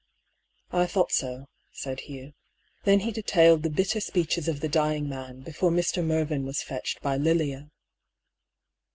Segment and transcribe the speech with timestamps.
[0.71, 2.33] "I thought so," said Hugh.
[2.85, 6.03] Then he detailed the bitter speeches of the dying man, before Mr.
[6.03, 7.69] Mervyn was fetched by Lilia.